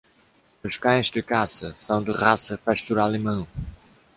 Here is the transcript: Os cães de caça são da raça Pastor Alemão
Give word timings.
Os 0.65 0.77
cães 0.79 1.11
de 1.11 1.21
caça 1.21 1.75
são 1.75 2.03
da 2.03 2.11
raça 2.11 2.57
Pastor 2.57 2.97
Alemão 2.97 3.47